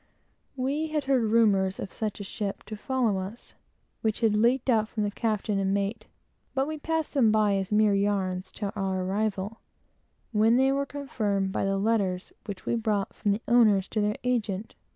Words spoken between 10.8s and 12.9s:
confirmed by the letters which we